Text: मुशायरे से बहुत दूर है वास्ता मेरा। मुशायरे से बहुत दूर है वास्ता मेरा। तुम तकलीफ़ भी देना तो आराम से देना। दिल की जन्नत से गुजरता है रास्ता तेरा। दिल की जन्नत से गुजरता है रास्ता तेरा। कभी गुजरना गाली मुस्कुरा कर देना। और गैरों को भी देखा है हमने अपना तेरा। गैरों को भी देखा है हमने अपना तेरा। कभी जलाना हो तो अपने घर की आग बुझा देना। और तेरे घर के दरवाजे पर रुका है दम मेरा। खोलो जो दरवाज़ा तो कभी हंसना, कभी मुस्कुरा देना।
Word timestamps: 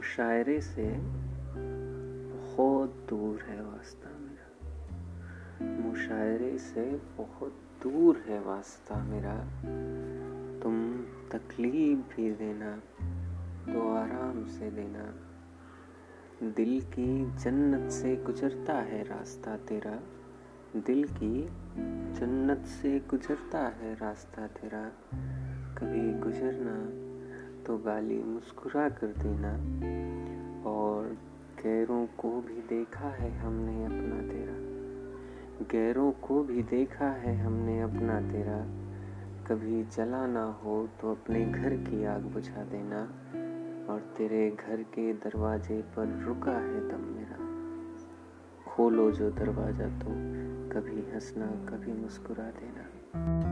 मुशायरे 0.00 0.60
से 0.60 0.98
बहुत 2.36 3.06
दूर 3.10 3.42
है 3.42 3.62
वास्ता 3.62 4.18
मेरा। 4.18 4.68
मुशायरे 5.80 6.58
से 6.58 7.02
बहुत 7.18 7.52
दूर 7.82 8.24
है 8.28 8.42
वास्ता 8.42 9.04
मेरा। 9.04 9.36
तुम 10.62 11.02
तकलीफ़ 11.32 12.16
भी 12.16 12.30
देना 12.30 12.76
तो 13.72 13.92
आराम 13.92 14.46
से 14.46 14.70
देना। 14.70 15.14
दिल 16.48 16.80
की 16.80 17.30
जन्नत 17.38 17.90
से 17.90 18.16
गुजरता 18.16 18.74
है 18.74 19.04
रास्ता 19.04 19.56
तेरा। 19.56 20.00
दिल 20.76 21.04
की 21.04 21.46
जन्नत 22.20 22.66
से 22.66 22.98
गुजरता 22.98 23.68
है 23.68 23.94
रास्ता 23.94 24.46
तेरा। 24.46 24.92
कभी 25.78 26.18
गुजरना 26.18 26.99
गाली 27.84 28.22
मुस्कुरा 28.22 28.88
कर 28.88 29.06
देना। 29.06 29.52
और 30.70 31.16
गैरों 31.62 32.06
को 32.06 32.40
भी 32.40 32.62
देखा 32.68 33.08
है 33.08 33.38
हमने 33.38 33.84
अपना 33.84 34.22
तेरा। 34.32 34.70
गैरों 35.72 36.12
को 36.12 36.42
भी 36.42 36.62
देखा 36.62 37.06
है 37.06 37.38
हमने 37.38 37.80
अपना 37.80 38.20
तेरा। 38.20 38.58
कभी 39.46 39.84
जलाना 39.84 40.44
हो 40.44 40.88
तो 41.00 41.10
अपने 41.10 41.44
घर 41.44 41.76
की 41.76 42.04
आग 42.04 42.22
बुझा 42.22 42.64
देना। 42.64 43.00
और 43.92 44.00
तेरे 44.00 44.50
घर 44.50 44.82
के 44.82 45.12
दरवाजे 45.12 45.82
पर 45.82 46.22
रुका 46.24 46.52
है 46.52 46.88
दम 46.88 47.00
मेरा। 47.00 47.50
खोलो 48.70 49.10
जो 49.10 49.30
दरवाज़ा 49.30 49.86
तो 49.86 50.10
कभी 50.72 51.12
हंसना, 51.12 51.46
कभी 51.46 51.92
मुस्कुरा 51.92 52.44
देना। 52.44 53.49